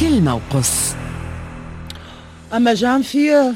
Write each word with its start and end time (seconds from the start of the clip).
كلمة 0.00 0.34
وقص 0.34 0.70
أما 2.52 2.74
جانفي 2.74 3.52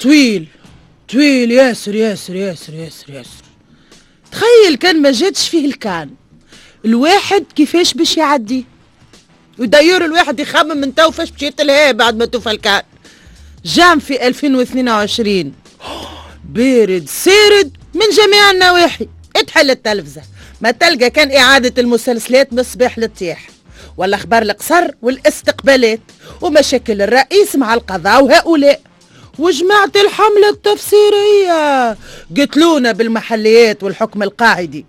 طويل 0.00 0.46
طويل 1.12 1.50
ياسر 1.50 1.94
ياسر 1.94 2.34
ياسر 2.34 2.74
ياسر 2.74 3.10
ياسر. 3.12 3.44
تخيل 4.32 4.76
كان 4.80 5.02
ما 5.02 5.12
جاتش 5.12 5.48
فيه 5.48 5.66
الكان. 5.66 6.10
الواحد 6.84 7.44
كيفاش 7.56 7.94
باش 7.94 8.16
يعدي؟ 8.16 8.64
وداير 9.58 10.04
الواحد 10.04 10.40
يخمم 10.40 10.76
من 10.76 10.94
تو 10.94 11.10
فاش 11.10 11.30
باش 11.30 11.42
يتلهى 11.42 11.92
بعد 11.92 12.16
ما 12.16 12.24
توفى 12.24 12.50
الكان. 12.50 12.82
جانفي 13.64 14.26
2022 14.26 15.52
بارد 16.48 17.06
سارد 17.08 17.76
من 17.94 18.06
جميع 18.16 18.50
النواحي. 18.50 19.08
اتحل 19.36 19.70
التلفزة. 19.70 20.22
ما 20.60 20.70
تلقى 20.70 21.10
كان 21.10 21.36
إعادة 21.36 21.82
المسلسلات 21.82 22.52
من 22.52 22.58
الصباح 22.58 22.98
للطياح 22.98 23.55
ولا 23.96 24.16
أخبار 24.16 24.42
القصر 24.42 24.90
والاستقبالات 25.02 26.00
ومشاكل 26.40 27.02
الرئيس 27.02 27.56
مع 27.56 27.74
القضاء 27.74 28.24
وهؤلاء. 28.24 28.80
وجماعة 29.38 29.92
الحملة 29.96 30.48
التفسيرية 30.50 31.96
قتلونا 32.36 32.92
بالمحليات 32.92 33.82
والحكم 33.82 34.22
القاعدي. 34.22 34.86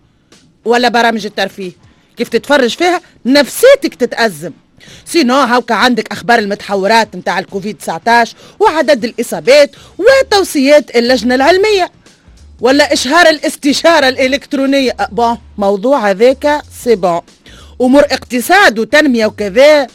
ولا 0.66 0.90
برامج 0.90 1.26
الترفيه. 1.26 1.72
كيف 2.18 2.30
تتفرج 2.30 2.76
فيها؟ 2.76 3.02
نفسيتك 3.26 3.96
تتأزم. 3.96 4.52
سينو 5.06 5.34
هاوكا 5.36 5.76
عندك 5.76 6.12
أخبار 6.12 6.40
المتحورات 6.40 7.16
نتاع 7.16 7.40
الكوفيد 7.40 7.78
19 7.78 8.36
وعدد 8.60 9.04
الإصابات 9.04 9.72
وتوصيات 9.98 10.96
اللجنة 10.96 11.36
العلمية. 11.36 11.92
ولا 12.62 12.94
إشهار 12.94 13.30
الاستشارة 13.30 14.10
الإلكترونية. 14.10 14.92
أه 15.00 15.08
bon 15.12 15.38
موضوع 15.58 16.10
هذاك 16.10 16.62
c'est 16.84 16.96
bon 16.96 17.22
أمور 17.82 18.02
اقتصاد 18.02 18.80
وتنمية 18.80 19.26
وكذا. 19.26 19.88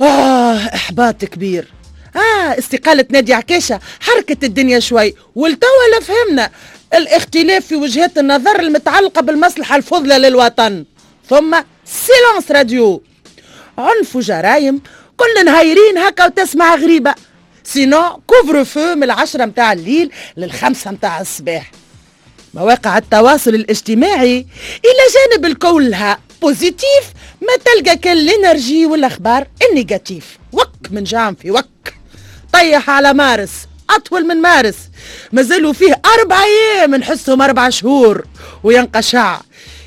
آه 0.00 0.56
إحباط 0.74 1.24
كبير. 1.24 1.68
آه 2.16 2.58
استقالة 2.58 3.04
نادي 3.10 3.34
عكاشة 3.34 3.80
حركت 4.00 4.44
الدنيا 4.44 4.80
شوي 4.80 5.14
والتوا 5.34 5.68
لا 5.92 6.00
فهمنا. 6.00 6.50
الاختلاف 6.94 7.66
في 7.66 7.76
وجهات 7.76 8.18
النظر 8.18 8.60
المتعلقة 8.60 9.22
بالمصلحة 9.22 9.76
الفضلى 9.76 10.18
للوطن. 10.18 10.84
ثم 11.30 11.56
silence 11.84 12.50
radio 12.50 13.02
عنف 13.78 14.16
وجرايم 14.16 14.82
كل 15.16 15.44
نهايرين 15.44 15.98
هكا 15.98 16.26
وتسمع 16.26 16.74
غريبة. 16.74 17.14
سينو 17.64 18.22
كوفر 18.26 18.64
فو 18.64 18.94
من 18.94 19.02
العشرة 19.02 19.44
متاع 19.44 19.72
الليل 19.72 20.10
للخمسة 20.36 20.90
متاع 20.90 21.20
الصباح. 21.20 21.70
مواقع 22.54 22.98
التواصل 22.98 23.54
الاجتماعي 23.54 24.46
إلى 24.84 25.30
جانب 25.30 25.44
الكلها 25.44 26.18
بوزيتيف 26.42 27.12
ما 27.40 27.48
تلقى 27.64 27.96
كان 27.96 28.16
الإنرجي 28.16 28.86
والأخبار 28.86 29.46
النيجاتيف. 29.70 30.38
وك 30.52 30.70
من 30.90 31.04
جام 31.04 31.34
في 31.34 31.50
وك. 31.50 31.94
طيح 32.52 32.90
على 32.90 33.14
مارس 33.14 33.50
أطول 33.90 34.26
من 34.26 34.36
مارس. 34.36 34.76
مازالوا 35.32 35.72
فيه 35.72 36.00
أربع 36.20 36.42
أيام 36.44 36.94
نحسهم 36.94 37.42
أربع 37.42 37.68
شهور. 37.68 38.26
وينقشع. 38.64 39.40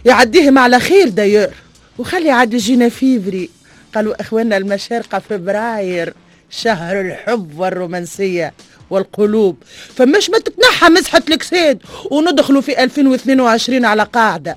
يعديهم 0.06 0.58
على 0.58 0.80
خير 0.80 1.10
داير 1.10 1.50
وخلي 1.98 2.32
عاد 2.32 2.54
يجينا 2.54 2.90
فيفري. 2.90 3.50
قالوا 3.96 4.22
إخواننا 4.22 4.58
المشارقة 4.58 5.20
فبراير 5.20 6.14
شهر 6.50 7.02
الحب 7.02 7.60
والرومانسية 7.60 8.54
والقلوب. 8.90 9.58
فمش 9.96 10.30
ما 10.30 10.38
تتنحى 10.40 10.90
مسحة 10.90 11.22
الكساد 11.30 11.82
وندخلوا 12.12 12.62
في 12.62 12.84
2022 12.84 13.86
على 13.86 14.04
قاعدة. 14.04 14.56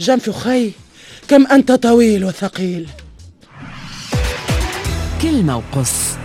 جنفي 0.00 0.32
خي. 0.32 0.70
كم 1.28 1.46
أنت 1.46 1.72
طويل 1.72 2.24
وثقيل. 2.24 2.88
كلمة 5.22 5.56
وقص. 5.56 6.23